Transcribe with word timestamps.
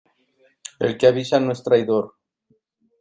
El 0.79 0.97
que 0.97 1.11
avisa 1.11 1.39
no 1.43 1.53
es 1.57 1.61
traidor. 1.67 2.11